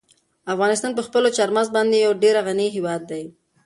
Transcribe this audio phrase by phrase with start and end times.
[0.53, 3.23] افغانستان په خپلو چار مغز باندې یو ډېر غني هېواد دی.